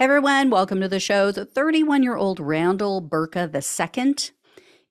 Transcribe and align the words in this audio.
Hey 0.00 0.04
everyone, 0.04 0.48
welcome 0.48 0.80
to 0.80 0.88
the 0.88 0.98
show. 0.98 1.30
The 1.30 1.44
31 1.44 2.02
year 2.02 2.16
old 2.16 2.40
Randall 2.40 3.02
Berka 3.02 3.50
II 3.54 4.14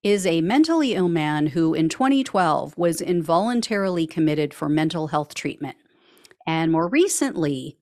is 0.04 0.24
a 0.28 0.42
mentally 0.42 0.94
ill 0.94 1.10
man 1.10 1.48
who 1.48 1.74
in 1.74 1.90
2012 1.90 2.78
was 2.78 3.02
involuntarily 3.02 4.06
committed 4.06 4.54
for 4.54 4.70
mental 4.70 5.08
health 5.08 5.34
treatment. 5.34 5.78
And 6.46 6.72
more 6.72 6.88
recently, 6.88 7.80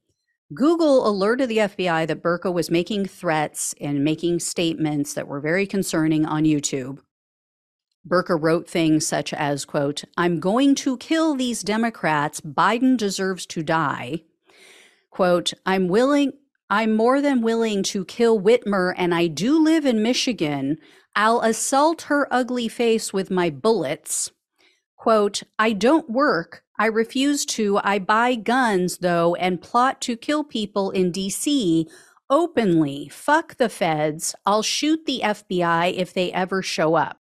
Google 0.53 1.05
alerted 1.05 1.49
the 1.49 1.57
FBI 1.57 2.07
that 2.07 2.23
Berka 2.23 2.49
was 2.49 2.71
making 2.71 3.07
threats 3.07 3.75
and 3.81 4.05
making 4.05 4.39
statements 4.39 5.13
that 5.13 5.27
were 5.27 5.41
very 5.41 5.67
concerning 5.67 6.25
on 6.25 6.45
YouTube. 6.45 6.99
Berka 8.07 8.41
wrote 8.41 8.69
things 8.69 9.05
such 9.05 9.33
as, 9.33 9.65
quote, 9.65 10.05
I'm 10.15 10.39
going 10.39 10.75
to 10.75 10.95
kill 10.95 11.35
these 11.35 11.61
Democrats. 11.61 12.39
Biden 12.39 12.95
deserves 12.95 13.45
to 13.47 13.63
die. 13.63 14.23
Quote, 15.11 15.51
I'm 15.65 15.89
willing, 15.89 16.31
I'm 16.69 16.95
more 16.95 17.21
than 17.21 17.41
willing 17.41 17.83
to 17.83 18.03
kill 18.05 18.41
Whitmer, 18.41 18.93
and 18.97 19.15
I 19.15 19.27
do 19.27 19.61
live 19.61 19.85
in 19.85 20.03
Michigan. 20.03 20.77
I'll 21.15 21.41
assault 21.41 22.03
her 22.03 22.27
ugly 22.29 22.67
face 22.67 23.13
with 23.13 23.31
my 23.31 23.49
bullets. 23.49 24.31
Quote, 24.97 25.43
I 25.57 25.71
don't 25.73 26.09
work. 26.09 26.63
I 26.77 26.87
refuse 26.87 27.45
to. 27.45 27.79
I 27.83 27.99
buy 27.99 28.35
guns, 28.35 28.97
though, 28.97 29.35
and 29.35 29.61
plot 29.61 30.01
to 30.01 30.17
kill 30.17 30.43
people 30.43 30.91
in 30.91 31.11
DC 31.11 31.87
openly. 32.29 33.07
Fuck 33.09 33.55
the 33.55 33.69
feds. 33.69 34.35
I'll 34.45 34.61
shoot 34.61 35.05
the 35.05 35.21
FBI 35.23 35.93
if 35.95 36.13
they 36.13 36.31
ever 36.31 36.61
show 36.61 36.95
up. 36.95 37.19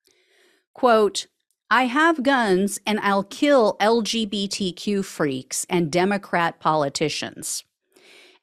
Quote, 0.74 1.28
I 1.70 1.86
have 1.86 2.24
guns 2.24 2.80
and 2.86 3.00
I'll 3.00 3.24
kill 3.24 3.78
LGBTQ 3.80 5.04
freaks 5.04 5.66
and 5.70 5.92
Democrat 5.92 6.60
politicians. 6.60 7.64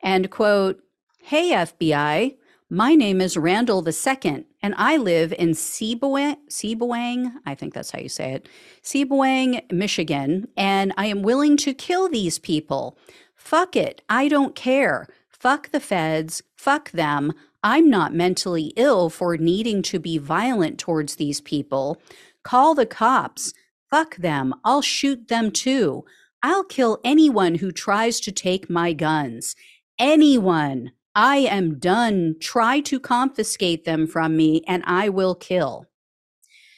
And 0.02 0.30
quote, 0.30 0.80
Hey, 1.22 1.52
FBI, 1.52 2.36
my 2.68 2.94
name 2.96 3.20
is 3.20 3.36
Randall 3.36 3.86
II, 3.86 4.46
and 4.62 4.74
I 4.76 4.96
live 4.96 5.32
in 5.34 5.50
Sebewaing, 5.50 7.32
I 7.46 7.54
think 7.54 7.72
that's 7.72 7.92
how 7.92 8.00
you 8.00 8.08
say 8.08 8.32
it, 8.32 8.48
Sebewaing, 8.82 9.70
Michigan, 9.70 10.48
and 10.56 10.92
I 10.96 11.06
am 11.06 11.22
willing 11.22 11.56
to 11.58 11.72
kill 11.72 12.08
these 12.08 12.40
people. 12.40 12.98
Fuck 13.36 13.76
it, 13.76 14.02
I 14.08 14.26
don't 14.26 14.56
care. 14.56 15.06
Fuck 15.28 15.70
the 15.70 15.78
feds, 15.78 16.42
fuck 16.56 16.90
them. 16.90 17.32
I'm 17.62 17.88
not 17.88 18.12
mentally 18.12 18.72
ill 18.76 19.08
for 19.08 19.36
needing 19.36 19.82
to 19.82 20.00
be 20.00 20.18
violent 20.18 20.78
towards 20.78 21.14
these 21.16 21.40
people. 21.40 22.00
Call 22.42 22.74
the 22.74 22.86
cops. 22.86 23.52
Fuck 23.88 24.16
them. 24.16 24.54
I'll 24.64 24.82
shoot 24.82 25.28
them 25.28 25.50
too. 25.52 26.04
I'll 26.42 26.64
kill 26.64 26.98
anyone 27.04 27.56
who 27.56 27.70
tries 27.70 28.18
to 28.20 28.32
take 28.32 28.70
my 28.70 28.94
guns. 28.94 29.54
Anyone. 29.98 30.92
I 31.14 31.38
am 31.38 31.78
done. 31.78 32.36
Try 32.40 32.80
to 32.80 33.00
confiscate 33.00 33.84
them 33.84 34.06
from 34.06 34.36
me, 34.36 34.62
and 34.66 34.82
I 34.86 35.08
will 35.08 35.34
kill. 35.34 35.86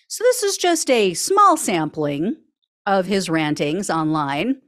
So, 0.08 0.24
this 0.24 0.42
is 0.42 0.56
just 0.56 0.90
a 0.90 1.14
small 1.14 1.56
sampling 1.56 2.36
of 2.86 3.06
his 3.06 3.28
rantings 3.28 3.90
online. 3.90 4.60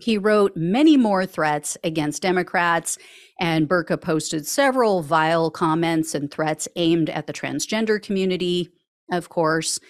He 0.00 0.16
wrote 0.16 0.56
many 0.56 0.96
more 0.96 1.26
threats 1.26 1.76
against 1.82 2.22
Democrats, 2.22 2.98
and 3.40 3.68
Berka 3.68 4.00
posted 4.00 4.46
several 4.46 5.02
vile 5.02 5.50
comments 5.50 6.14
and 6.14 6.30
threats 6.30 6.68
aimed 6.76 7.10
at 7.10 7.26
the 7.26 7.32
transgender 7.32 8.00
community, 8.00 8.70
of 9.10 9.28
course. 9.28 9.80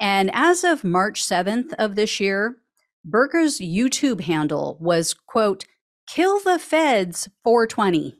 And 0.00 0.30
as 0.34 0.64
of 0.64 0.82
March 0.82 1.22
7th 1.22 1.72
of 1.78 1.94
this 1.94 2.18
year, 2.18 2.56
Berka's 3.04 3.60
YouTube 3.60 4.22
handle 4.22 4.76
was, 4.80 5.14
quote, 5.14 5.64
kill 6.08 6.40
the 6.40 6.58
feds 6.58 7.28
420. 7.44 8.16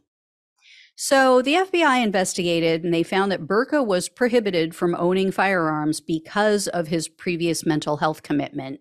So 1.05 1.43
the 1.43 1.55
FBI 1.55 2.01
investigated 2.01 2.85
and 2.85 2.95
they 2.95 3.03
found 3.03 3.33
that 3.33 3.49
Berka 3.49 3.85
was 3.85 4.09
prohibited 4.09 4.73
from 4.73 4.95
owning 4.95 5.33
firearms 5.33 6.01
because 6.01 6.69
of 6.69 6.87
his 6.87 7.09
previous 7.09 7.67
mental 7.67 7.97
health 7.97 8.23
commitment. 8.23 8.79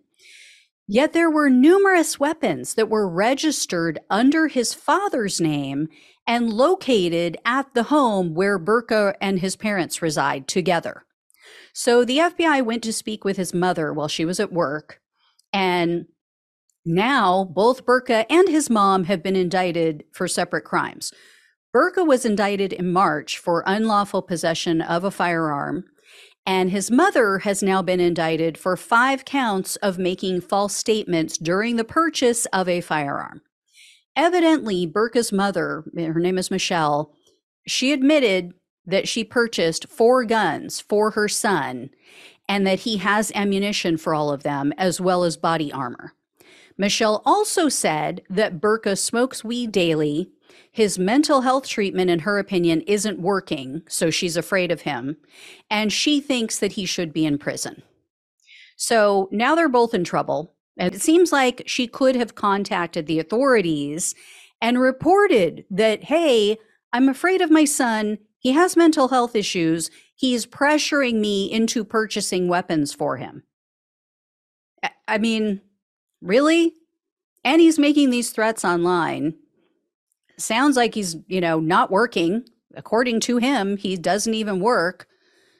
Yet 0.86 1.14
there 1.14 1.28
were 1.28 1.50
numerous 1.50 2.20
weapons 2.20 2.74
that 2.74 2.88
were 2.88 3.08
registered 3.08 3.98
under 4.08 4.46
his 4.46 4.72
father's 4.72 5.40
name 5.40 5.88
and 6.24 6.52
located 6.52 7.38
at 7.44 7.74
the 7.74 7.82
home 7.82 8.34
where 8.34 8.56
Berka 8.56 9.14
and 9.20 9.40
his 9.40 9.56
parents 9.56 10.00
reside 10.00 10.46
together. 10.46 11.04
So 11.72 12.04
the 12.04 12.18
FBI 12.18 12.64
went 12.64 12.84
to 12.84 12.92
speak 12.92 13.24
with 13.24 13.36
his 13.36 13.52
mother 13.52 13.92
while 13.92 14.06
she 14.06 14.24
was 14.24 14.38
at 14.38 14.52
work. 14.52 15.00
And 15.52 16.06
now 16.84 17.42
both 17.42 17.84
Berka 17.84 18.26
and 18.30 18.48
his 18.48 18.70
mom 18.70 19.06
have 19.06 19.24
been 19.24 19.34
indicted 19.34 20.04
for 20.12 20.28
separate 20.28 20.62
crimes. 20.62 21.12
Berka 21.72 22.04
was 22.04 22.26
indicted 22.26 22.72
in 22.72 22.92
March 22.92 23.38
for 23.38 23.64
unlawful 23.66 24.20
possession 24.20 24.82
of 24.82 25.04
a 25.04 25.10
firearm, 25.10 25.84
and 26.44 26.70
his 26.70 26.90
mother 26.90 27.38
has 27.38 27.62
now 27.62 27.80
been 27.80 28.00
indicted 28.00 28.58
for 28.58 28.76
five 28.76 29.24
counts 29.24 29.76
of 29.76 29.98
making 29.98 30.42
false 30.42 30.76
statements 30.76 31.38
during 31.38 31.76
the 31.76 31.84
purchase 31.84 32.44
of 32.46 32.68
a 32.68 32.82
firearm. 32.82 33.40
Evidently, 34.14 34.86
Berka's 34.86 35.32
mother, 35.32 35.84
her 35.96 36.20
name 36.20 36.36
is 36.36 36.50
Michelle, 36.50 37.14
she 37.66 37.92
admitted 37.92 38.52
that 38.84 39.08
she 39.08 39.24
purchased 39.24 39.88
four 39.88 40.24
guns 40.24 40.80
for 40.80 41.12
her 41.12 41.28
son 41.28 41.88
and 42.48 42.66
that 42.66 42.80
he 42.80 42.98
has 42.98 43.32
ammunition 43.34 43.96
for 43.96 44.14
all 44.14 44.30
of 44.30 44.42
them, 44.42 44.72
as 44.76 45.00
well 45.00 45.24
as 45.24 45.36
body 45.38 45.72
armor. 45.72 46.12
Michelle 46.76 47.22
also 47.24 47.68
said 47.68 48.22
that 48.28 48.60
Berka 48.60 48.98
smokes 48.98 49.44
weed 49.44 49.72
daily 49.72 50.30
his 50.70 50.98
mental 50.98 51.42
health 51.42 51.68
treatment, 51.68 52.10
in 52.10 52.20
her 52.20 52.38
opinion, 52.38 52.80
isn't 52.82 53.20
working, 53.20 53.82
so 53.88 54.10
she's 54.10 54.36
afraid 54.36 54.70
of 54.70 54.82
him. 54.82 55.16
And 55.70 55.92
she 55.92 56.20
thinks 56.20 56.58
that 56.58 56.72
he 56.72 56.84
should 56.84 57.12
be 57.12 57.26
in 57.26 57.38
prison. 57.38 57.82
So 58.76 59.28
now 59.30 59.54
they're 59.54 59.68
both 59.68 59.94
in 59.94 60.04
trouble. 60.04 60.54
And 60.78 60.94
it 60.94 61.02
seems 61.02 61.32
like 61.32 61.62
she 61.66 61.86
could 61.86 62.16
have 62.16 62.34
contacted 62.34 63.06
the 63.06 63.18
authorities 63.18 64.14
and 64.60 64.80
reported 64.80 65.64
that, 65.70 66.04
hey, 66.04 66.56
I'm 66.92 67.08
afraid 67.08 67.40
of 67.40 67.50
my 67.50 67.64
son. 67.64 68.18
He 68.38 68.52
has 68.52 68.76
mental 68.76 69.08
health 69.08 69.36
issues. 69.36 69.90
He's 70.14 70.46
pressuring 70.46 71.20
me 71.20 71.50
into 71.50 71.84
purchasing 71.84 72.48
weapons 72.48 72.92
for 72.92 73.16
him. 73.16 73.42
I 75.06 75.18
mean, 75.18 75.60
really? 76.20 76.74
And 77.44 77.60
he's 77.60 77.78
making 77.78 78.10
these 78.10 78.30
threats 78.30 78.64
online 78.64 79.34
sounds 80.38 80.76
like 80.76 80.94
he's, 80.94 81.16
you 81.26 81.40
know, 81.40 81.60
not 81.60 81.90
working. 81.90 82.44
According 82.74 83.20
to 83.20 83.38
him, 83.38 83.76
he 83.76 83.96
doesn't 83.96 84.34
even 84.34 84.60
work. 84.60 85.06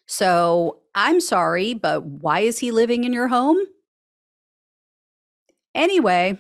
So 0.06 0.81
I'm 0.94 1.21
sorry, 1.21 1.75
but 1.75 2.05
why 2.05 2.41
is 2.41 2.59
he 2.59 2.71
living 2.71 3.05
in 3.05 3.12
your 3.12 3.28
home? 3.28 3.59
Anyway, 5.75 6.38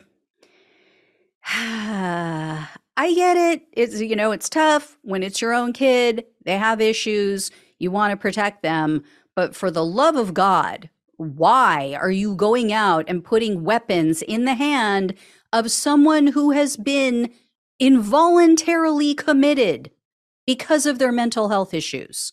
I 1.46 2.68
get 3.14 3.36
it. 3.36 3.62
It's, 3.72 4.00
you 4.00 4.16
know, 4.16 4.32
it's 4.32 4.48
tough 4.48 4.98
when 5.02 5.22
it's 5.22 5.40
your 5.40 5.54
own 5.54 5.72
kid. 5.72 6.24
They 6.44 6.58
have 6.58 6.80
issues. 6.80 7.50
You 7.78 7.90
want 7.90 8.10
to 8.12 8.16
protect 8.16 8.62
them. 8.62 9.04
But 9.34 9.56
for 9.56 9.70
the 9.70 9.84
love 9.84 10.16
of 10.16 10.34
God, 10.34 10.90
why 11.16 11.96
are 12.00 12.10
you 12.10 12.34
going 12.34 12.72
out 12.72 13.04
and 13.08 13.24
putting 13.24 13.64
weapons 13.64 14.22
in 14.22 14.44
the 14.44 14.54
hand 14.54 15.14
of 15.52 15.70
someone 15.70 16.28
who 16.28 16.50
has 16.50 16.76
been 16.76 17.32
involuntarily 17.82 19.12
committed 19.12 19.90
because 20.46 20.86
of 20.86 21.00
their 21.00 21.10
mental 21.10 21.48
health 21.48 21.74
issues. 21.74 22.32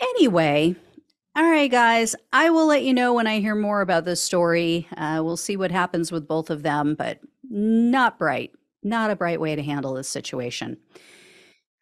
Anyway, 0.00 0.74
all 1.36 1.48
right, 1.48 1.70
guys, 1.70 2.16
I 2.32 2.50
will 2.50 2.66
let 2.66 2.82
you 2.82 2.92
know 2.92 3.14
when 3.14 3.28
I 3.28 3.38
hear 3.38 3.54
more 3.54 3.80
about 3.80 4.04
this 4.04 4.20
story. 4.20 4.88
Uh, 4.96 5.20
we'll 5.22 5.36
see 5.36 5.56
what 5.56 5.70
happens 5.70 6.10
with 6.10 6.26
both 6.26 6.50
of 6.50 6.64
them, 6.64 6.96
but 6.96 7.20
not 7.48 8.18
bright. 8.18 8.50
Not 8.82 9.12
a 9.12 9.16
bright 9.16 9.40
way 9.40 9.54
to 9.54 9.62
handle 9.62 9.94
this 9.94 10.08
situation. 10.08 10.76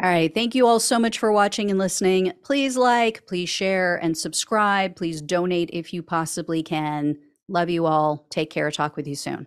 All 0.03 0.11
right. 0.11 0.32
Thank 0.35 0.55
you 0.55 0.67
all 0.67 0.79
so 0.79 0.99
much 0.99 1.19
for 1.19 1.32
watching 1.32 1.70
and 1.70 1.79
listening. 1.79 2.35
Please 2.44 2.76
like, 2.76 3.26
please 3.26 3.49
share, 3.49 3.97
and 3.97 4.17
subscribe. 4.17 4.94
Please 4.94 5.23
donate 5.23 5.70
if 5.73 5.94
you 5.94 6.03
possibly 6.03 6.62
can. 6.62 7.17
Love 7.49 7.70
you 7.70 7.87
all. 7.87 8.26
Take 8.29 8.50
care. 8.50 8.70
Talk 8.70 8.94
with 8.94 9.06
you 9.06 9.15
soon. 9.15 9.47